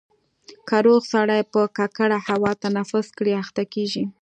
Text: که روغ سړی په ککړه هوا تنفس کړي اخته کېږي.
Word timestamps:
که 0.67 0.77
روغ 0.85 1.01
سړی 1.13 1.41
په 1.53 1.61
ککړه 1.77 2.19
هوا 2.27 2.51
تنفس 2.63 3.07
کړي 3.17 3.33
اخته 3.43 3.63
کېږي. 3.73 4.03